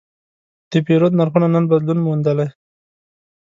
[0.71, 2.47] د پیرود نرخونه نن بدلون موندلی.